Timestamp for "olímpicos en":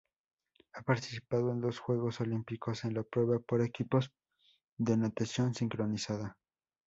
2.21-2.95